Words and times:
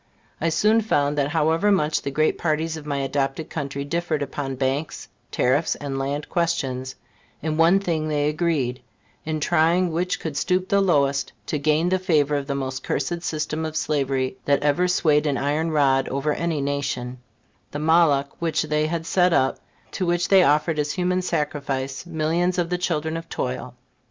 I 0.41 0.49
soon 0.49 0.81
found 0.81 1.15
that 1.19 1.27
however 1.27 1.71
much 1.71 2.01
the 2.01 2.09
great 2.09 2.39
parties 2.39 2.75
of 2.75 2.87
my 2.87 2.97
adopted 2.97 3.51
country 3.51 3.85
differed 3.85 4.23
upon 4.23 4.55
banks, 4.55 5.07
tariffs 5.29 5.75
and 5.75 5.99
land 5.99 6.27
questions, 6.27 6.95
in 7.43 7.55
one 7.55 7.79
thing 7.79 8.07
they 8.07 8.27
agreed, 8.27 8.81
in 9.25 9.39
trying 9.39 9.91
which 9.91 10.19
could 10.19 10.35
stoop 10.35 10.69
the 10.69 10.81
lowest 10.81 11.33
to 11.45 11.59
gain 11.59 11.89
the 11.89 11.99
favor 11.99 12.33
of 12.35 12.47
the 12.47 12.55
most 12.55 12.81
cursed 12.83 13.21
system 13.21 13.63
of 13.63 13.75
slavery 13.75 14.37
that 14.45 14.63
ever 14.63 14.87
swayed 14.87 15.27
an 15.27 15.37
iron 15.37 15.69
rod 15.69 16.09
over 16.09 16.33
any 16.33 16.61
nation, 16.61 17.19
the 17.69 17.77
Moloch 17.77 18.35
which 18.39 18.63
they 18.63 18.87
had 18.87 19.05
set 19.05 19.33
up, 19.33 19.59
to 19.91 20.03
which 20.07 20.29
they 20.29 20.41
offered 20.41 20.79
as 20.79 20.93
human 20.93 21.21
sacrifice 21.21 22.07
millions 22.07 22.57
of 22.57 22.71
the 22.71 22.77
children 22.79 23.15
of 23.15 23.29
toil. 23.29 23.75